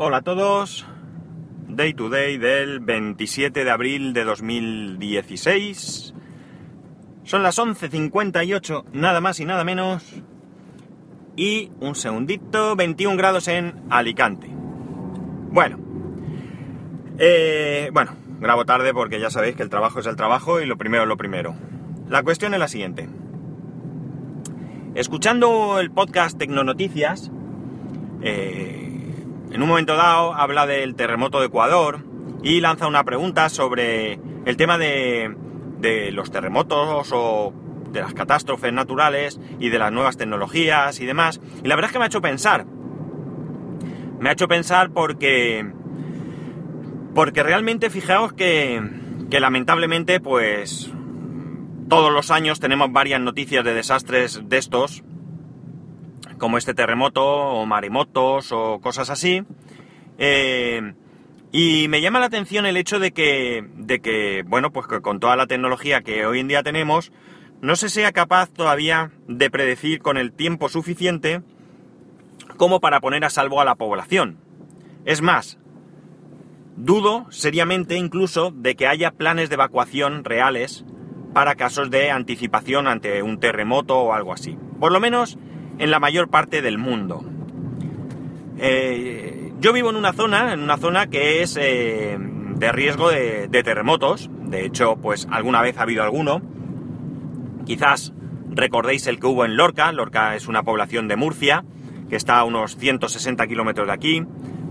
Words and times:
Hola 0.00 0.18
a 0.18 0.22
todos. 0.22 0.86
Day 1.66 1.92
to 1.92 2.08
day 2.08 2.38
del 2.38 2.78
27 2.78 3.64
de 3.64 3.70
abril 3.72 4.12
de 4.12 4.22
2016. 4.22 6.14
Son 7.24 7.42
las 7.42 7.58
11.58, 7.58 8.84
nada 8.92 9.20
más 9.20 9.40
y 9.40 9.44
nada 9.44 9.64
menos. 9.64 10.22
Y 11.34 11.72
un 11.80 11.96
segundito, 11.96 12.76
21 12.76 13.16
grados 13.16 13.48
en 13.48 13.74
Alicante. 13.90 14.46
Bueno. 15.50 15.80
Eh, 17.18 17.90
bueno, 17.92 18.12
grabo 18.38 18.64
tarde 18.64 18.94
porque 18.94 19.18
ya 19.18 19.30
sabéis 19.30 19.56
que 19.56 19.64
el 19.64 19.68
trabajo 19.68 19.98
es 19.98 20.06
el 20.06 20.14
trabajo 20.14 20.60
y 20.60 20.66
lo 20.66 20.78
primero 20.78 21.02
es 21.02 21.08
lo 21.08 21.16
primero. 21.16 21.56
La 22.08 22.22
cuestión 22.22 22.54
es 22.54 22.60
la 22.60 22.68
siguiente. 22.68 23.08
Escuchando 24.94 25.80
el 25.80 25.90
podcast 25.90 26.38
Tecnonoticias, 26.38 27.32
eh, 28.22 28.87
en 29.50 29.62
un 29.62 29.68
momento 29.68 29.96
dado 29.96 30.34
habla 30.34 30.66
del 30.66 30.94
terremoto 30.94 31.40
de 31.40 31.46
Ecuador 31.46 32.04
y 32.42 32.60
lanza 32.60 32.86
una 32.86 33.04
pregunta 33.04 33.48
sobre 33.48 34.20
el 34.44 34.56
tema 34.56 34.78
de, 34.78 35.34
los 36.12 36.30
terremotos 36.30 37.10
o 37.12 37.52
de 37.90 38.00
las 38.00 38.14
catástrofes 38.14 38.72
naturales 38.72 39.40
y 39.58 39.70
de 39.70 39.78
las 39.78 39.92
nuevas 39.92 40.16
tecnologías 40.16 41.00
y 41.00 41.06
demás. 41.06 41.40
Y 41.64 41.68
la 41.68 41.74
verdad 41.76 41.88
es 41.88 41.92
que 41.92 41.98
me 41.98 42.04
ha 42.04 42.08
hecho 42.08 42.20
pensar. 42.20 42.66
Me 44.20 44.28
ha 44.28 44.32
hecho 44.32 44.48
pensar 44.48 44.90
porque. 44.90 45.70
Porque 47.14 47.42
realmente 47.42 47.90
fijaos 47.90 48.32
que, 48.32 48.82
que 49.30 49.40
lamentablemente, 49.40 50.20
pues. 50.20 50.92
Todos 51.88 52.12
los 52.12 52.30
años 52.30 52.60
tenemos 52.60 52.92
varias 52.92 53.18
noticias 53.18 53.64
de 53.64 53.72
desastres 53.72 54.42
de 54.44 54.58
estos, 54.58 55.02
como 56.38 56.58
este 56.58 56.74
terremoto 56.74 57.24
o 57.24 57.66
maremotos 57.66 58.52
o 58.52 58.80
cosas 58.80 59.10
así. 59.10 59.42
Eh, 60.18 60.94
y 61.50 61.88
me 61.88 62.00
llama 62.00 62.20
la 62.20 62.26
atención 62.26 62.66
el 62.66 62.76
hecho 62.76 62.98
de 62.98 63.12
que, 63.12 63.66
de 63.74 64.00
que, 64.00 64.44
bueno, 64.46 64.70
pues 64.70 64.86
que 64.86 65.00
con 65.00 65.20
toda 65.20 65.36
la 65.36 65.46
tecnología 65.46 66.02
que 66.02 66.26
hoy 66.26 66.40
en 66.40 66.48
día 66.48 66.62
tenemos, 66.62 67.12
no 67.60 67.74
se 67.76 67.88
sea 67.88 68.12
capaz 68.12 68.50
todavía 68.50 69.12
de 69.26 69.50
predecir 69.50 70.00
con 70.00 70.16
el 70.16 70.32
tiempo 70.32 70.68
suficiente 70.68 71.42
como 72.56 72.80
para 72.80 73.00
poner 73.00 73.24
a 73.24 73.30
salvo 73.30 73.60
a 73.60 73.64
la 73.64 73.76
población. 73.76 74.38
Es 75.04 75.22
más, 75.22 75.58
dudo 76.76 77.26
seriamente 77.30 77.96
incluso 77.96 78.50
de 78.50 78.76
que 78.76 78.86
haya 78.86 79.10
planes 79.10 79.48
de 79.48 79.54
evacuación 79.54 80.24
reales 80.24 80.84
para 81.32 81.54
casos 81.54 81.90
de 81.90 82.10
anticipación 82.10 82.86
ante 82.86 83.22
un 83.22 83.40
terremoto 83.40 83.98
o 83.98 84.12
algo 84.12 84.32
así. 84.32 84.58
Por 84.78 84.92
lo 84.92 85.00
menos 85.00 85.38
en 85.78 85.90
la 85.90 86.00
mayor 86.00 86.28
parte 86.28 86.62
del 86.62 86.78
mundo. 86.78 87.24
Eh, 88.58 89.52
yo 89.60 89.72
vivo 89.72 89.90
en 89.90 89.96
una 89.96 90.12
zona, 90.12 90.52
en 90.52 90.60
una 90.60 90.76
zona 90.76 91.08
que 91.08 91.42
es 91.42 91.56
eh, 91.60 92.16
de 92.18 92.72
riesgo 92.72 93.10
de, 93.10 93.48
terremotos. 93.48 94.28
De 94.44 94.64
hecho, 94.64 94.96
pues 94.96 95.28
alguna 95.30 95.62
vez 95.62 95.78
ha 95.78 95.82
habido 95.82 96.02
alguno. 96.02 96.42
Quizás 97.64 98.12
recordéis 98.50 99.06
el 99.06 99.20
que 99.20 99.26
hubo 99.26 99.44
en 99.44 99.56
Lorca. 99.56 99.92
Lorca 99.92 100.34
es 100.34 100.48
una 100.48 100.62
población 100.62 101.08
de 101.08 101.16
Murcia 101.16 101.64
que 102.08 102.16
está 102.16 102.38
a 102.38 102.44
unos 102.44 102.76
160 102.76 103.46
kilómetros 103.46 103.86
de 103.86 103.92
aquí. 103.92 104.22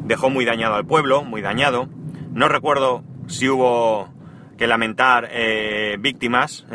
Dejó 0.05 0.29
muy 0.29 0.45
dañado 0.45 0.75
al 0.75 0.85
pueblo, 0.85 1.23
muy 1.23 1.41
dañado. 1.41 1.87
No 2.33 2.47
recuerdo 2.47 3.03
si 3.27 3.47
hubo 3.49 4.09
que 4.57 4.67
lamentar 4.67 5.29
eh, 5.31 5.97
víctimas, 5.99 6.65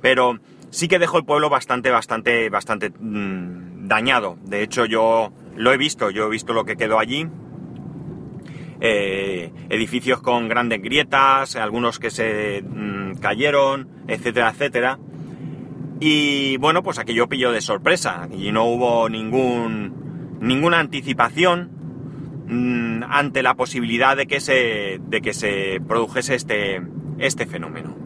pero 0.00 0.40
sí 0.76 0.88
que 0.88 0.98
dejó 0.98 1.16
el 1.16 1.24
pueblo 1.24 1.48
bastante, 1.48 1.90
bastante, 1.90 2.50
bastante 2.50 2.90
mm, 2.90 3.88
dañado. 3.88 4.36
De 4.44 4.62
hecho, 4.62 4.84
yo 4.84 5.32
lo 5.56 5.72
he 5.72 5.78
visto, 5.78 6.10
yo 6.10 6.26
he 6.26 6.30
visto 6.30 6.52
lo 6.52 6.66
que 6.66 6.76
quedó 6.76 6.98
allí. 6.98 7.26
Eh, 8.82 9.52
edificios 9.70 10.20
con 10.20 10.48
grandes 10.48 10.82
grietas, 10.82 11.56
algunos 11.56 11.98
que 11.98 12.10
se 12.10 12.62
mm, 12.62 13.16
cayeron, 13.20 13.88
etcétera, 14.06 14.50
etcétera. 14.50 14.98
Y 15.98 16.58
bueno, 16.58 16.82
pues 16.82 16.98
aquello 16.98 17.26
pilló 17.26 17.52
de 17.52 17.62
sorpresa 17.62 18.28
y 18.30 18.52
no 18.52 18.66
hubo 18.66 19.08
ningún, 19.08 20.36
ninguna 20.42 20.78
anticipación 20.78 21.70
mm, 22.48 23.02
ante 23.08 23.42
la 23.42 23.54
posibilidad 23.54 24.14
de 24.14 24.26
que 24.26 24.40
se, 24.40 25.00
de 25.00 25.22
que 25.22 25.32
se 25.32 25.80
produjese 25.88 26.34
este, 26.34 26.82
este 27.18 27.46
fenómeno. 27.46 28.05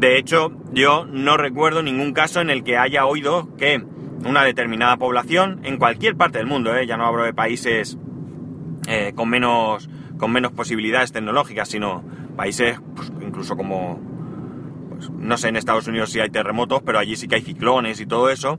De 0.00 0.16
hecho, 0.16 0.50
yo 0.72 1.04
no 1.04 1.36
recuerdo 1.36 1.82
ningún 1.82 2.14
caso 2.14 2.40
en 2.40 2.48
el 2.48 2.64
que 2.64 2.78
haya 2.78 3.04
oído 3.04 3.54
que 3.58 3.84
una 4.24 4.42
determinada 4.44 4.96
población, 4.96 5.60
en 5.62 5.76
cualquier 5.76 6.16
parte 6.16 6.38
del 6.38 6.46
mundo, 6.46 6.74
¿eh? 6.74 6.86
ya 6.86 6.96
no 6.96 7.04
hablo 7.04 7.22
de 7.22 7.34
países 7.34 7.98
eh, 8.88 9.12
con, 9.14 9.28
menos, 9.28 9.90
con 10.16 10.32
menos 10.32 10.52
posibilidades 10.52 11.12
tecnológicas, 11.12 11.68
sino 11.68 12.02
países 12.34 12.80
pues, 12.96 13.12
incluso 13.20 13.58
como, 13.58 14.00
pues, 14.88 15.10
no 15.10 15.36
sé, 15.36 15.48
en 15.48 15.56
Estados 15.56 15.86
Unidos 15.86 16.10
sí 16.10 16.18
hay 16.18 16.30
terremotos, 16.30 16.80
pero 16.82 16.98
allí 16.98 17.14
sí 17.14 17.28
que 17.28 17.34
hay 17.34 17.42
ciclones 17.42 18.00
y 18.00 18.06
todo 18.06 18.30
eso. 18.30 18.58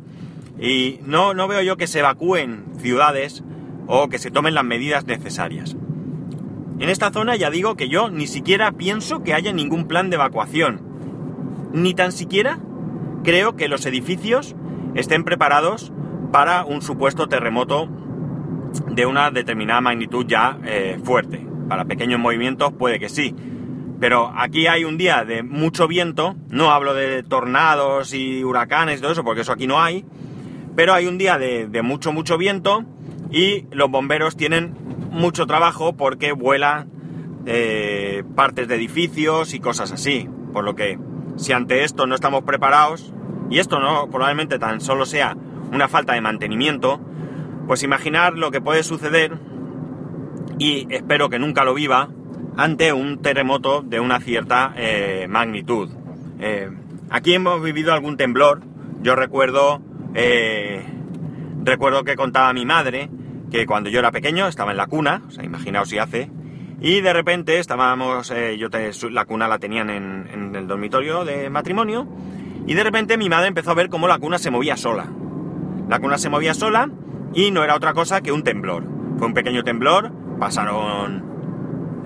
Y 0.60 1.00
no, 1.08 1.34
no 1.34 1.48
veo 1.48 1.64
yo 1.64 1.76
que 1.76 1.88
se 1.88 2.02
evacúen 2.02 2.66
ciudades 2.78 3.44
o 3.88 4.10
que 4.10 4.20
se 4.20 4.30
tomen 4.30 4.54
las 4.54 4.64
medidas 4.64 5.08
necesarias. 5.08 5.76
En 6.78 6.88
esta 6.90 7.12
zona 7.12 7.36
ya 7.36 7.50
digo 7.50 7.76
que 7.76 7.90
yo 7.90 8.12
ni 8.12 8.28
siquiera 8.28 8.74
pienso 8.74 9.24
que 9.24 9.34
haya 9.34 9.52
ningún 9.54 9.88
plan 9.88 10.12
de 10.12 10.18
evacuación 10.18 10.91
ni 11.74 11.94
tan 11.94 12.12
siquiera 12.12 12.60
creo 13.24 13.56
que 13.56 13.68
los 13.68 13.86
edificios 13.86 14.56
estén 14.96 15.24
preparados 15.24 15.92
para 16.32 16.66
un 16.66 16.82
supuesto 16.82 17.28
terremoto 17.28 17.88
de 18.90 19.06
una 19.06 19.32
determinada 19.32 19.82
magnitud 19.82 20.26
ya 20.28 20.58
eh, 20.66 21.00
fuerte. 21.04 21.46
Para 21.68 21.86
pequeños 21.86 22.20
movimientos 22.20 22.74
puede 22.74 23.00
que 23.00 23.10
sí. 23.10 23.36
Pero 24.00 24.32
aquí 24.36 24.68
hay 24.68 24.84
un 24.84 24.98
día 24.98 25.24
de 25.26 25.44
mucho 25.44 25.88
viento, 25.88 26.36
no 26.50 26.72
hablo 26.72 26.94
de 26.94 27.22
tornados 27.24 28.14
y 28.14 28.44
huracanes 28.44 28.98
y 28.98 29.02
todo 29.02 29.12
eso, 29.12 29.24
porque 29.24 29.42
eso 29.42 29.52
aquí 29.52 29.68
no 29.68 29.80
hay, 29.80 30.04
pero 30.76 30.94
hay 30.94 31.06
un 31.06 31.18
día 31.18 31.38
de, 31.38 31.82
mucho, 31.84 32.12
mucho 32.12 32.38
viento 32.38 32.84
y 33.30 33.66
los 33.72 33.92
bomberos 33.92 34.36
tienen 34.36 34.74
mucho 35.12 35.46
trabajo 35.46 35.94
porque 35.96 36.32
vuelan 36.32 36.90
eh, 37.46 38.24
partes 38.36 38.68
de 38.68 38.76
edificios 38.76 39.54
y 39.54 39.60
cosas 39.60 39.92
así. 39.92 40.28
Por 40.52 40.64
lo 40.66 40.76
que 40.76 40.98
si 41.42 41.54
ante 41.54 41.84
esto 41.84 42.06
no 42.06 42.14
estamos 42.14 42.44
preparados, 42.44 43.12
y 43.50 43.58
esto 43.60 43.80
no 43.80 44.08
probablemente 44.10 44.60
tan 44.60 44.80
solo 44.80 45.06
sea 45.06 45.36
una 45.72 45.88
falta 45.88 46.14
de 46.14 46.22
mantenimiento, 46.22 47.02
pues 47.68 47.84
imaginar 47.84 48.34
lo 48.34 48.52
que 48.52 48.62
puede 48.62 48.84
suceder, 48.84 49.38
y 50.60 50.88
espero 50.94 51.30
que 51.30 51.40
nunca 51.40 51.66
lo 51.66 51.74
viva, 51.74 52.10
ante 52.58 52.94
un 52.94 53.22
terremoto 53.22 53.82
de 53.82 54.00
una 54.00 54.20
cierta 54.20 54.74
eh, 54.78 55.26
magnitud. 55.28 55.90
Eh, 56.40 56.70
aquí 57.10 57.34
hemos 57.34 57.62
vivido 57.64 57.92
algún 57.92 58.18
temblor, 58.18 58.62
yo 59.02 59.16
recuerdo, 59.16 59.82
eh, 60.14 60.86
recuerdo 61.64 62.04
que 62.04 62.16
contaba 62.16 62.54
mi 62.54 62.66
madre 62.66 63.10
que 63.50 63.66
cuando 63.66 63.90
yo 63.90 64.00
era 64.00 64.12
pequeño 64.12 64.48
estaba 64.48 64.72
en 64.72 64.78
la 64.78 64.86
cuna, 64.86 65.24
o 65.28 65.32
sea, 65.32 65.44
imaginaos 65.44 65.90
si 65.90 65.98
hace 65.98 66.30
y 66.82 67.02
de 67.02 67.14
repente 67.14 67.60
estábamos, 67.60 68.32
eh, 68.32 68.58
yo 68.58 68.70
la 69.12 69.26
cuna 69.26 69.48
la 69.48 69.60
tenían 69.60 69.92
en, 69.92 70.56
el 70.56 70.68
dormitorio 70.68 71.24
de 71.24 71.50
matrimonio, 71.52 72.08
y 72.66 72.74
de 72.74 72.84
repente 72.84 73.18
mi 73.18 73.30
madre 73.30 73.48
empezó 73.48 73.72
a 73.72 73.76
ver 73.76 73.90
cómo 73.90 74.08
la 74.08 74.18
cuna 74.18 74.40
se 74.40 74.50
movía 74.50 74.76
sola. 74.76 75.06
La 75.88 76.00
cuna 76.00 76.18
se 76.18 76.30
movía 76.30 76.56
sola 76.56 76.90
y 77.34 77.52
no 77.52 77.64
era 77.64 77.76
otra 77.76 77.94
cosa 77.94 78.22
que 78.22 78.32
un 78.32 78.44
temblor. 78.44 78.84
Fue 79.18 79.28
un 79.28 79.34
pequeño 79.34 79.64
temblor, 79.64 80.12
pasaron 80.40 81.24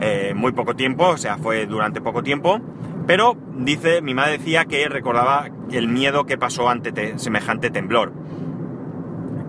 eh, 0.02 0.34
muy 0.36 0.52
poco 0.52 0.76
tiempo, 0.76 1.08
o 1.08 1.18
sea, 1.18 1.38
fue 1.38 1.66
durante 1.68 2.02
poco 2.02 2.22
tiempo, 2.22 2.60
pero 3.08 3.38
dice, 3.58 4.02
mi 4.02 4.14
madre 4.14 4.40
decía 4.40 4.66
que 4.66 4.90
recordaba 4.90 5.50
el 5.72 5.88
miedo 5.88 6.26
que 6.26 6.38
pasó 6.38 6.70
ante 6.70 7.18
semejante 7.18 7.70
temblor. 7.70 8.12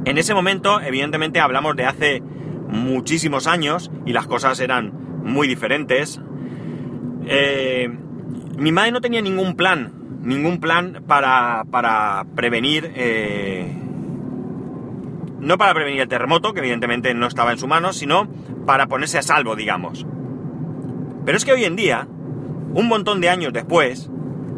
En 0.04 0.18
ese 0.18 0.34
momento, 0.34 0.80
evidentemente, 0.80 1.40
hablamos 1.40 1.74
de 1.74 1.84
hace 1.84 2.22
muchísimos 2.68 3.48
años 3.48 3.90
y 4.04 4.12
las 4.12 4.26
cosas 4.26 4.60
eran 4.60 5.05
muy 5.26 5.48
diferentes. 5.48 6.20
Eh, 7.26 7.90
mi 8.56 8.72
madre 8.72 8.92
no 8.92 9.00
tenía 9.00 9.20
ningún 9.20 9.56
plan, 9.56 9.92
ningún 10.22 10.60
plan 10.60 11.04
para, 11.06 11.64
para 11.70 12.24
prevenir, 12.34 12.92
eh, 12.94 13.70
no 15.40 15.58
para 15.58 15.74
prevenir 15.74 16.00
el 16.00 16.08
terremoto, 16.08 16.54
que 16.54 16.60
evidentemente 16.60 17.12
no 17.14 17.26
estaba 17.26 17.52
en 17.52 17.58
su 17.58 17.66
mano, 17.66 17.92
sino 17.92 18.28
para 18.64 18.86
ponerse 18.86 19.18
a 19.18 19.22
salvo, 19.22 19.56
digamos. 19.56 20.06
Pero 21.24 21.36
es 21.36 21.44
que 21.44 21.52
hoy 21.52 21.64
en 21.64 21.76
día, 21.76 22.06
un 22.72 22.88
montón 22.88 23.20
de 23.20 23.28
años 23.28 23.52
después, 23.52 24.08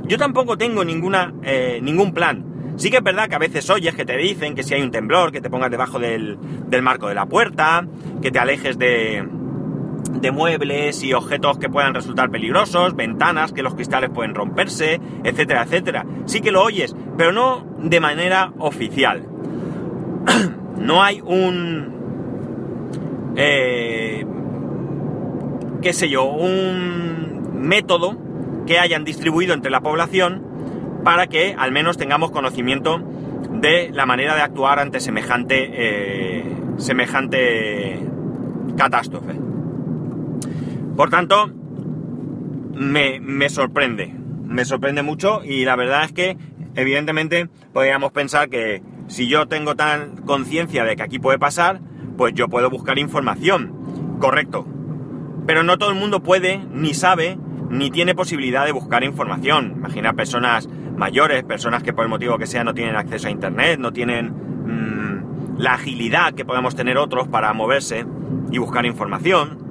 yo 0.04 0.18
tampoco 0.18 0.56
tengo 0.56 0.84
ninguna, 0.84 1.34
eh, 1.42 1.80
ningún 1.82 2.12
plan. 2.12 2.44
Sí 2.76 2.90
que 2.90 2.98
es 2.98 3.02
verdad 3.02 3.28
que 3.28 3.34
a 3.34 3.40
veces 3.40 3.68
oyes 3.70 3.94
que 3.94 4.04
te 4.04 4.16
dicen 4.16 4.54
que 4.54 4.62
si 4.62 4.74
hay 4.74 4.82
un 4.82 4.92
temblor, 4.92 5.32
que 5.32 5.40
te 5.40 5.50
pongas 5.50 5.70
debajo 5.70 5.98
del, 5.98 6.38
del 6.68 6.82
marco 6.82 7.08
de 7.08 7.14
la 7.14 7.26
puerta, 7.26 7.86
que 8.22 8.30
te 8.30 8.38
alejes 8.38 8.78
de, 8.78 9.26
de 10.10 10.30
muebles 10.30 11.02
y 11.02 11.12
objetos 11.12 11.58
que 11.58 11.68
puedan 11.68 11.94
resultar 11.94 12.30
peligrosos, 12.30 12.96
ventanas 12.96 13.52
que 13.52 13.62
los 13.62 13.74
cristales 13.74 14.10
pueden 14.10 14.34
romperse, 14.34 15.00
etcétera, 15.24 15.62
etcétera. 15.62 16.06
Sí 16.26 16.40
que 16.40 16.50
lo 16.50 16.62
oyes, 16.62 16.94
pero 17.16 17.32
no 17.32 17.66
de 17.78 18.00
manera 18.00 18.52
oficial. 18.58 19.24
no 20.76 21.02
hay 21.02 21.20
un 21.24 21.98
eh, 23.36 24.24
qué 25.82 25.92
sé 25.92 26.08
yo, 26.08 26.24
un 26.24 27.68
método 27.68 28.16
que 28.66 28.78
hayan 28.78 29.04
distribuido 29.04 29.54
entre 29.54 29.70
la 29.70 29.80
población 29.80 30.42
para 31.04 31.26
que 31.26 31.54
al 31.56 31.72
menos 31.72 31.96
tengamos 31.96 32.30
conocimiento 32.30 33.00
de 33.52 33.90
la 33.92 34.06
manera 34.06 34.34
de 34.34 34.42
actuar 34.42 34.78
ante 34.78 35.00
semejante, 35.00 35.70
eh, 35.72 36.44
semejante 36.76 38.00
catástrofe. 38.76 39.47
Por 40.98 41.10
tanto, 41.10 41.48
me, 42.74 43.20
me 43.20 43.48
sorprende, 43.50 44.12
me 44.44 44.64
sorprende 44.64 45.04
mucho 45.04 45.44
y 45.44 45.64
la 45.64 45.76
verdad 45.76 46.02
es 46.02 46.12
que 46.12 46.36
evidentemente 46.74 47.48
podríamos 47.72 48.10
pensar 48.10 48.48
que 48.48 48.82
si 49.06 49.28
yo 49.28 49.46
tengo 49.46 49.76
tan 49.76 50.16
conciencia 50.16 50.82
de 50.82 50.96
que 50.96 51.04
aquí 51.04 51.20
puede 51.20 51.38
pasar, 51.38 51.80
pues 52.16 52.34
yo 52.34 52.48
puedo 52.48 52.68
buscar 52.68 52.98
información. 52.98 54.16
Correcto. 54.18 54.66
Pero 55.46 55.62
no 55.62 55.78
todo 55.78 55.90
el 55.90 55.94
mundo 55.94 56.24
puede, 56.24 56.58
ni 56.72 56.94
sabe, 56.94 57.38
ni 57.70 57.92
tiene 57.92 58.16
posibilidad 58.16 58.64
de 58.64 58.72
buscar 58.72 59.04
información. 59.04 59.74
Imagina 59.76 60.14
personas 60.14 60.68
mayores, 60.96 61.44
personas 61.44 61.84
que 61.84 61.92
por 61.92 62.06
el 62.06 62.10
motivo 62.10 62.38
que 62.38 62.48
sea 62.48 62.64
no 62.64 62.74
tienen 62.74 62.96
acceso 62.96 63.28
a 63.28 63.30
Internet, 63.30 63.78
no 63.78 63.92
tienen 63.92 64.32
mm, 64.32 65.58
la 65.60 65.74
agilidad 65.74 66.34
que 66.34 66.44
podemos 66.44 66.74
tener 66.74 66.98
otros 66.98 67.28
para 67.28 67.52
moverse 67.52 68.04
y 68.50 68.58
buscar 68.58 68.84
información. 68.84 69.67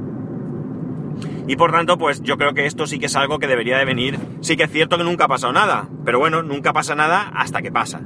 Y 1.48 1.56
por 1.56 1.72
tanto, 1.72 1.98
pues 1.98 2.22
yo 2.22 2.38
creo 2.38 2.54
que 2.54 2.66
esto 2.66 2.86
sí 2.88 3.00
que 3.00 3.06
es 3.06 3.16
algo 3.16 3.40
que 3.40 3.48
debería 3.48 3.78
de 3.78 3.86
venir. 3.86 4.20
Sí 4.42 4.58
que 4.58 4.64
es 4.64 4.72
cierto 4.72 4.98
que 4.98 5.06
nunca 5.06 5.26
ha 5.26 5.28
pasado 5.30 5.54
nada, 5.54 5.88
pero 6.04 6.20
bueno, 6.20 6.44
nunca 6.44 6.74
pasa 6.74 6.94
nada 6.94 7.32
hasta 7.34 7.62
que 7.62 7.72
pasa. 7.72 8.02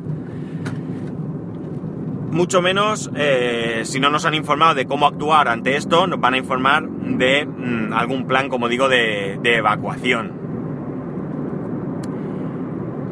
Mucho 2.31 2.61
menos 2.61 3.11
eh, 3.15 3.81
si 3.83 3.99
no 3.99 4.11
nos 4.11 4.25
han 4.25 4.35
informado 4.35 4.75
de 4.75 4.85
cómo 4.85 5.07
actuar 5.07 5.47
ante 5.47 5.75
esto, 5.75 6.05
nos 6.05 6.19
van 6.21 6.35
a 6.35 6.38
informar 6.38 6.88
de 6.88 7.45
mm, 7.45 7.93
algún 7.93 8.27
plan, 8.27 8.47
como 8.47 8.69
digo, 8.69 8.88
de, 8.88 9.39
evacuación. 9.43 10.39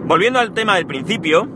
Volviendo 0.05 0.39
al 0.39 0.53
tema 0.53 0.75
del 0.75 0.85
principio, 0.85 1.49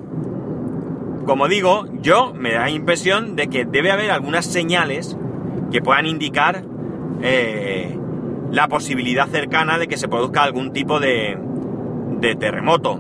como 1.26 1.48
digo, 1.48 1.86
yo 2.02 2.34
me 2.34 2.54
da 2.54 2.62
la 2.62 2.70
impresión 2.72 3.36
de 3.36 3.48
que 3.48 3.66
debe 3.66 3.92
haber 3.92 4.12
algunas 4.12 4.46
señales 4.46 5.16
que 5.72 5.82
puedan 5.82 6.06
indicar 6.06 6.64
eh, 7.22 7.98
la 8.54 8.68
posibilidad 8.68 9.28
cercana 9.28 9.80
de 9.80 9.88
que 9.88 9.98
se 9.98 10.08
produzca 10.08 10.44
algún 10.44 10.72
tipo 10.72 11.00
de, 11.00 11.38
terremoto. 12.40 13.00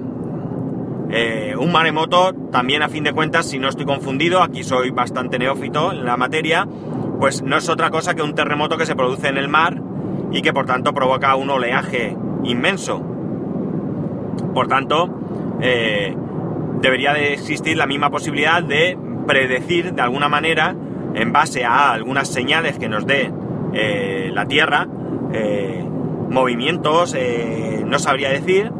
Eh, 1.12 1.56
un 1.58 1.72
maremoto, 1.72 2.34
también 2.52 2.82
a 2.82 2.90
fin 2.90 3.04
de 3.04 3.14
cuentas, 3.14 3.46
si 3.46 3.60
no 3.60 3.70
estoy 3.70 3.86
confundido, 3.86 4.42
aquí 4.42 4.64
soy 4.64 4.90
bastante 4.90 5.38
neófito 5.38 5.92
en 5.92 6.06
la 6.06 6.18
materia, 6.18 6.68
pues 7.20 7.44
no 7.44 7.56
es 7.56 7.70
otra 7.70 7.92
cosa 7.92 8.16
que 8.16 8.24
un 8.24 8.34
terremoto 8.34 8.78
que 8.78 8.88
se 8.88 8.96
produce 8.96 9.28
en 9.28 9.38
el 9.38 9.48
mar 9.48 9.80
y 10.32 10.42
que 10.42 10.54
por 10.54 10.66
tanto 10.66 10.92
provoca 10.92 11.36
un 11.36 11.52
oleaje 11.52 12.18
inmenso. 12.44 13.00
Por 14.56 14.68
tanto, 14.68 15.08
eh, 15.62 16.16
debería 16.82 17.14
de 17.14 17.34
existir 17.34 17.78
la 17.78 17.86
misma 17.86 18.10
posibilidad 18.10 18.64
de 18.64 18.98
predecir 19.28 19.94
de 19.94 20.02
alguna 20.02 20.30
manera, 20.30 20.76
en 21.14 21.32
base 21.32 21.64
a 21.64 21.92
algunas 21.92 22.28
señales 22.28 22.80
que 22.80 22.90
nos 22.90 23.06
dé 23.06 23.32
eh, 23.74 24.32
la 24.34 24.48
Tierra, 24.48 24.88
movimientos, 26.30 27.16
no 27.86 28.00
sabría 28.00 28.30
decir, 28.30 28.72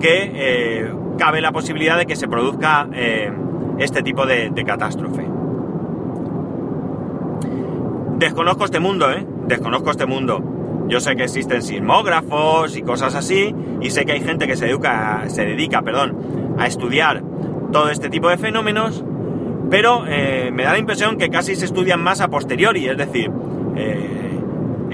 que 0.00 0.86
cabe 1.16 1.40
la 1.40 1.52
posibilidad 1.52 1.96
de 1.96 2.06
que 2.06 2.16
se 2.16 2.28
produzca 2.28 2.88
eh, 2.92 3.32
este 3.78 4.02
tipo 4.02 4.26
de, 4.26 4.52
catástrofe. 4.66 5.26
Desconozco 8.18 8.64
este 8.64 8.80
mundo, 8.80 9.10
¿eh? 9.10 9.26
Desconozco 9.46 9.90
este 9.90 10.06
mundo. 10.06 10.42
Yo 10.88 11.00
sé 11.00 11.16
que 11.16 11.24
existen 11.24 11.62
sismógrafos 11.62 12.76
y 12.76 12.82
cosas 12.82 13.14
así, 13.14 13.54
y 13.80 13.90
sé 13.90 14.04
que 14.04 14.12
hay 14.12 14.20
gente 14.20 14.46
que 14.46 14.56
se, 14.56 14.70
educa, 14.70 15.24
se 15.28 15.44
dedica 15.44 15.82
perdón, 15.82 16.54
a 16.58 16.66
estudiar 16.66 17.22
todo 17.72 17.90
este 17.90 18.08
tipo 18.08 18.28
de 18.28 18.38
fenómenos, 18.38 19.04
pero 19.68 20.04
eh, 20.06 20.50
me 20.52 20.62
da 20.62 20.72
la 20.72 20.78
impresión 20.78 21.18
que 21.18 21.28
casi 21.28 21.56
se 21.56 21.64
estudian 21.64 22.00
más 22.00 22.20
a 22.20 22.28
posteriori, 22.28 22.86
es 22.88 22.96
decir, 22.96 23.30
eh, 23.74 24.25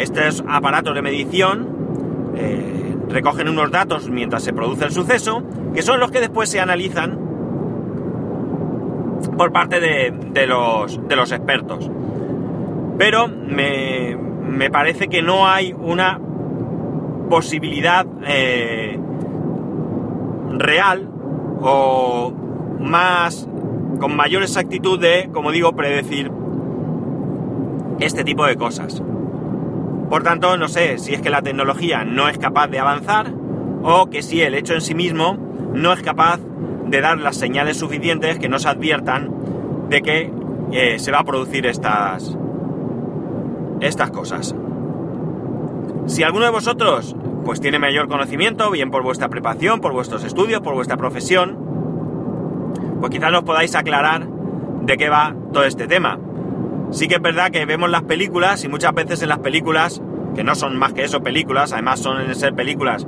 estos 0.02 0.44
aparatos 0.48 0.94
de 0.94 1.02
medición 1.02 1.82
recogen 3.12 3.48
unos 3.48 3.70
datos 3.70 4.08
mientras 4.08 4.42
se 4.42 4.52
produce 4.52 4.86
el 4.86 4.92
suceso, 4.92 5.42
que 5.74 5.82
son 5.82 6.00
los 6.00 6.10
que 6.10 6.20
después 6.20 6.48
se 6.48 6.60
analizan 6.60 7.18
por 9.36 9.52
parte 9.52 9.80
de, 9.80 10.46
los, 10.46 10.98
expertos. 11.32 11.90
Pero 12.98 13.28
me, 13.28 14.16
me, 14.16 14.70
parece 14.70 15.08
que 15.08 15.22
no 15.22 15.46
hay 15.46 15.72
una 15.72 16.18
posibilidad 17.28 18.06
eh, 18.26 18.98
real 20.50 21.08
o 21.60 22.32
más 22.80 23.48
con 24.00 24.16
mayor 24.16 24.42
exactitud 24.42 24.98
de, 24.98 25.30
como 25.32 25.52
digo, 25.52 25.72
predecir 25.74 26.30
este 28.00 28.24
tipo 28.24 28.44
de 28.46 28.56
cosas. 28.56 29.02
Por 30.12 30.24
tanto, 30.24 30.58
no 30.58 30.68
sé 30.68 30.98
si 30.98 31.14
es 31.14 31.22
que 31.22 31.30
la 31.30 31.40
tecnología 31.40 32.04
no 32.04 32.28
es 32.28 32.36
capaz 32.36 32.66
de 32.68 32.78
avanzar 32.78 33.32
o 33.82 34.10
que 34.10 34.20
si 34.20 34.42
el 34.42 34.54
hecho 34.54 34.74
en 34.74 34.82
sí 34.82 34.94
mismo 34.94 35.38
no 35.72 35.90
es 35.94 36.02
capaz 36.02 36.38
de 36.86 37.00
dar 37.00 37.18
las 37.18 37.38
señales 37.38 37.78
suficientes 37.78 38.38
que 38.38 38.50
nos 38.50 38.66
adviertan 38.66 39.30
de 39.88 40.02
que 40.02 40.30
eh, 40.70 40.98
se 40.98 41.12
va 41.12 41.20
a 41.20 41.24
producir 41.24 41.64
estas, 41.64 42.36
estas 43.80 44.10
cosas. 44.10 44.54
Si 46.04 46.22
alguno 46.22 46.44
de 46.44 46.50
vosotros 46.50 47.16
pues 47.46 47.62
tiene 47.62 47.78
mayor 47.78 48.06
conocimiento, 48.06 48.70
bien 48.70 48.90
por 48.90 49.02
vuestra 49.02 49.30
preparación, 49.30 49.80
por 49.80 49.94
vuestros 49.94 50.24
estudios, 50.24 50.60
por 50.60 50.74
vuestra 50.74 50.98
profesión, 50.98 51.56
pues 53.00 53.10
quizás 53.10 53.32
nos 53.32 53.44
podáis 53.44 53.74
aclarar 53.74 54.28
de 54.82 54.98
qué 54.98 55.08
va 55.08 55.34
todo 55.54 55.64
este 55.64 55.88
tema. 55.88 56.18
Sí 56.92 57.08
que 57.08 57.14
es 57.14 57.22
verdad 57.22 57.50
que 57.50 57.64
vemos 57.64 57.88
las 57.88 58.02
películas 58.02 58.64
y 58.64 58.68
muchas 58.68 58.92
veces 58.92 59.22
en 59.22 59.30
las 59.30 59.38
películas, 59.38 60.02
que 60.36 60.44
no 60.44 60.54
son 60.54 60.76
más 60.76 60.92
que 60.92 61.04
eso 61.04 61.22
películas, 61.22 61.72
además 61.72 62.00
son 62.00 62.34
ser 62.34 62.54
películas, 62.54 63.06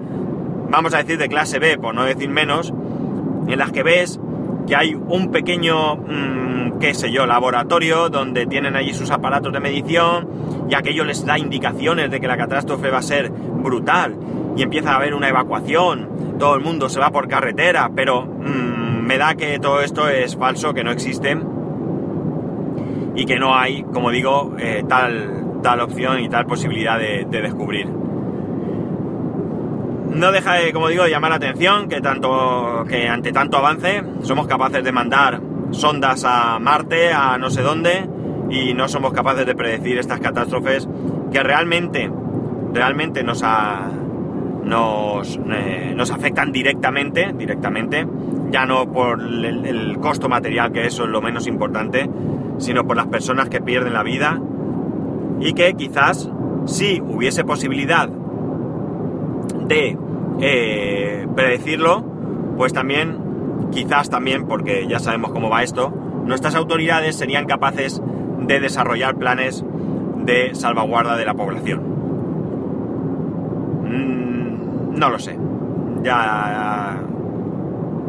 vamos 0.71 0.95
a 0.95 0.99
decir 0.99 1.19
de 1.19 1.29
clase 1.29 1.59
B, 1.59 1.77
por 1.77 1.95
no 1.95 2.05
decir 2.05 2.31
menos, 2.31 2.73
en 3.47 3.59
las 3.59 3.73
que 3.73 3.83
ves 3.83 4.19
que 4.67 4.75
hay 4.75 4.95
un 4.95 5.31
pequeño, 5.31 5.97
mm, 5.97 6.79
qué 6.81 6.95
sé 6.95 7.13
yo, 7.13 7.27
laboratorio 7.27 8.09
donde 8.09 8.47
tienen 8.47 8.75
allí 8.75 8.95
sus 8.95 9.11
aparatos 9.11 9.53
de 9.53 9.61
medición 9.61 10.29
y 10.71 10.75
aquello 10.75 11.05
les 11.05 11.27
da 11.27 11.39
indicaciones 11.39 12.11
de 12.11 12.21
que 12.21 12.27
la 12.27 12.39
catástrofe 12.39 12.89
va 12.89 12.99
a 12.99 13.03
ser 13.03 13.31
brutal 13.31 14.17
y 14.57 14.63
empieza 14.63 14.93
a 14.93 14.97
haber 14.97 15.15
una 15.15 15.29
evacuación, 15.29 16.39
todo 16.39 16.55
el 16.55 16.63
mundo 16.63 16.89
se 16.89 17.01
va 17.01 17.11
por 17.11 17.29
carretera, 17.29 17.91
pero 17.95 18.25
mm, 18.25 19.05
me 19.05 19.19
da 19.19 19.35
que 19.35 19.59
todo 19.59 19.83
esto 19.83 20.09
es 20.09 20.37
falso, 20.37 20.73
que 20.73 20.83
no 20.83 20.91
existe 20.91 21.37
y 23.15 23.25
que 23.27 23.39
no 23.39 23.55
hay, 23.55 23.83
como 23.85 24.11
digo, 24.11 24.55
eh, 24.59 24.85
tal, 24.89 25.61
tal 25.63 25.81
opción 25.81 26.21
y 26.21 26.29
tal 26.29 26.47
posibilidad 26.47 26.99
de, 26.99 27.27
descubrir. 27.31 27.89
No 30.11 30.33
deja 30.33 30.55
de, 30.55 30.73
como 30.73 30.89
digo, 30.89 31.07
llamar 31.07 31.31
la 31.31 31.37
atención 31.37 31.89
que, 31.89 32.01
tanto, 32.01 32.85
que 32.89 33.09
ante 33.09 33.33
tanto 33.33 33.57
avance 33.57 34.03
somos 34.23 34.47
capaces 34.47 34.85
de 34.85 34.93
mandar 34.93 35.41
sondas 35.71 36.25
a 36.25 36.59
Marte, 36.61 37.13
a 37.13 37.37
no 37.39 37.51
sé 37.51 37.63
dónde, 37.63 38.09
y 38.51 38.75
no 38.75 38.89
somos 38.89 39.13
capaces 39.13 39.47
de 39.47 39.55
predecir 39.55 39.99
estas 39.99 40.21
catástrofes 40.21 40.89
que 41.33 41.43
realmente, 41.43 42.11
realmente 42.73 43.25
nos, 43.25 43.43
nos, 44.65 45.41
eh, 45.51 45.93
nos 45.97 46.11
afectan 46.11 46.53
directamente, 46.53 47.33
directamente, 47.37 48.07
ya 48.51 48.67
no 48.67 48.91
por 48.93 49.21
el 49.21 49.99
costo 50.01 50.29
material, 50.29 50.71
que 50.71 50.87
eso 50.87 51.05
es 51.05 51.11
lo 51.11 51.21
menos 51.21 51.47
importante, 51.49 52.09
sino 52.59 52.87
por 52.87 52.97
las 52.97 53.07
personas 53.07 53.49
que 53.49 53.61
pierden 53.61 53.93
la 53.93 54.03
vida 54.03 54.41
y 55.41 55.53
que 55.55 55.75
quizás 55.75 56.31
si 56.67 57.01
hubiese 57.01 57.45
posibilidad 57.45 58.09
de 59.67 59.99
eh, 60.41 61.27
predecirlo, 61.35 62.05
pues 62.57 62.73
también, 62.73 63.19
quizás 63.71 64.11
también, 64.11 64.47
porque 64.47 64.87
ya 64.89 64.99
sabemos 64.99 65.33
cómo 65.33 65.51
va 65.51 65.63
esto, 65.63 65.93
nuestras 66.25 66.55
autoridades 66.55 67.17
serían 67.17 67.47
capaces 67.47 68.03
de 68.41 68.61
desarrollar 68.61 69.17
planes 69.17 69.65
de 70.25 70.55
salvaguarda 70.55 71.17
de 71.17 71.25
la 71.25 71.35
población. 71.35 71.83
Mm, 73.85 74.99
no 74.99 75.11
lo 75.11 75.19
sé. 75.19 75.39
Ya, 76.03 77.03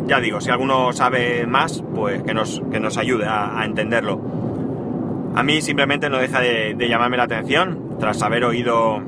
ya 0.08 0.20
digo, 0.20 0.42
si 0.42 0.50
alguno 0.50 0.94
sabe 0.94 1.46
más, 1.46 1.84
pues 1.94 2.24
que 2.24 2.34
nos, 2.34 2.62
que 2.72 2.80
nos 2.80 2.98
ayude 2.98 3.26
a 3.28 3.64
entenderlo. 3.66 4.35
A 5.36 5.44
mí 5.44 5.62
simplemente 5.62 6.10
no 6.10 6.18
deja 6.18 6.40
de, 6.40 6.76
llamarme 6.88 7.18
la 7.18 7.24
atención 7.24 7.98
tras 8.00 8.22
haber 8.24 8.46
oído 8.46 9.02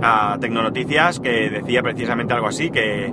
a 0.00 0.38
Tecnonoticias 0.40 1.20
que 1.20 1.50
decía 1.50 1.82
precisamente 1.82 2.32
algo 2.32 2.46
así, 2.46 2.70
que, 2.70 3.12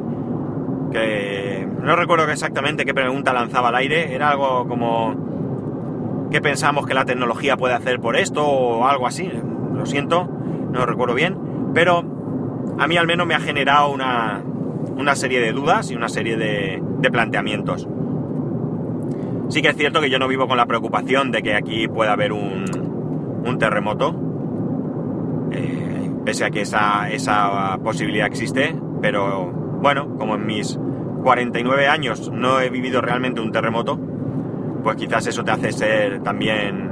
no 1.82 1.96
recuerdo 1.98 2.30
exactamente 2.30 2.86
qué 2.86 2.94
pregunta 2.94 3.34
lanzaba 3.34 3.68
al 3.68 3.75
aire, 3.75 4.16
era 4.16 4.30
algo 4.30 4.66
como 4.68 6.30
qué 6.32 6.40
pensamos 6.40 6.86
que 6.88 6.94
la 6.94 7.04
tecnología 7.04 7.58
puede 7.58 7.74
hacer 7.74 8.00
por 8.00 8.16
esto 8.16 8.46
o 8.46 8.88
algo 8.88 9.06
así. 9.06 9.30
Lo 9.74 9.86
siento, 9.86 10.30
no 10.72 10.86
recuerdo 10.86 11.16
bien, 11.16 11.38
pero 11.74 12.04
a 12.80 12.88
mí 12.88 12.96
al 12.96 13.08
menos 13.08 13.28
me 13.28 13.36
ha 13.36 13.42
generado 13.42 13.92
una, 13.92 14.42
una 14.96 15.16
serie 15.16 15.42
de 15.42 15.52
dudas 15.52 15.92
y 15.92 15.96
una 15.96 16.08
serie 16.08 16.38
de 16.38 17.12
planteamientos. 17.12 17.90
Sí 19.53 19.62
que 19.62 19.69
es 19.69 19.77
cierto 19.77 20.01
que 20.01 20.10
yo 20.10 20.17
no 20.17 20.27
vivo 20.27 20.48
con 20.48 20.57
la 20.57 20.65
preocupación 20.65 21.29
de 21.29 21.43
que 21.43 21.53
aquí 21.53 21.88
pueda 21.88 22.13
haber 22.13 22.31
un, 22.31 22.65
terremoto, 23.60 24.15
eh, 25.51 26.10
pese 26.25 26.45
a 26.45 26.50
que 26.50 26.62
esa, 26.62 27.77
posibilidad 27.83 28.25
existe, 28.25 28.75
pero 29.00 29.51
bueno, 29.79 30.17
como 30.17 30.33
en 30.33 30.48
mis 30.48 30.79
49 31.22 31.88
años 31.88 32.31
no 32.31 32.62
he 32.62 32.72
vivido 32.72 33.00
realmente 33.00 33.41
un 33.41 33.51
terremoto, 33.51 34.00
pues 34.81 34.95
quizás 34.95 35.27
eso 35.27 35.43
te 35.43 35.51
hace 35.51 35.72
ser 35.72 36.24
también, 36.24 36.89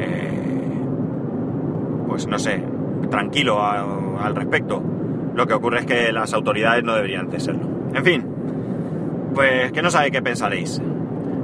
eh, 0.00 0.82
pues 2.08 2.26
no 2.26 2.40
sé, 2.40 2.64
tranquilo 3.12 3.64
al 3.64 4.34
respecto. 4.34 4.82
Lo 5.36 5.46
que 5.46 5.54
ocurre 5.54 5.78
es 5.78 5.86
que 5.86 6.10
las 6.10 6.34
autoridades 6.34 6.82
no 6.82 6.96
deberían 6.96 7.30
de 7.30 7.38
serlo. 7.38 7.68
En 7.94 8.04
fin, 8.04 8.26
pues 9.36 9.70
que 9.70 9.82
no 9.82 9.90
sabe 9.92 10.10
qué 10.10 10.20
pensaréis. 10.20 10.82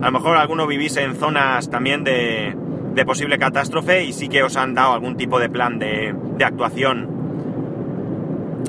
A 0.01 0.07
lo 0.07 0.13
mejor 0.13 0.37
algunos 0.37 0.67
vivís 0.67 0.97
en 0.97 1.15
zonas 1.15 1.69
también 1.69 2.05
de, 2.05 2.57
de 2.95 3.05
posible 3.05 3.39
catástrofe 3.39 4.05
y 4.05 4.13
sí 4.13 4.29
que 4.29 4.43
os 4.43 4.57
han 4.57 4.75
dado 4.75 4.93
algún 4.93 5.17
tipo 5.17 5.39
de 5.39 5.49
plan 5.51 5.79
de, 5.79 6.15
de 6.37 6.45
actuación. 6.45 7.21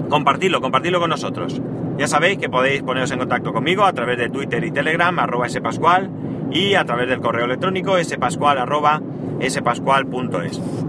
Compartidlo, 0.10 0.62
compartidlo 0.62 1.00
con 1.00 1.10
nosotros. 1.10 1.62
Ya 1.98 2.08
sabéis 2.08 2.38
que 2.38 2.50
podéis 2.50 2.84
poneros 2.84 3.12
en 3.12 3.20
contacto 3.20 3.54
conmigo 3.54 3.84
a 3.86 3.94
través 3.94 4.18
de 4.18 4.30
Twitter 4.30 4.64
y 4.64 4.72
Telegram, 4.72 5.18
arroba 5.20 5.48
spascual, 5.48 6.10
y 6.52 6.76
a 6.76 6.84
través 6.86 7.08
del 7.08 7.22
correo 7.22 7.46
electrónico 7.46 7.96
spascual.es. 8.04 9.02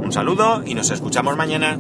Un 0.01 0.13
saludo 0.13 0.63
y 0.67 0.75
nos 0.75 0.91
escuchamos 0.91 1.37
mañana. 1.37 1.79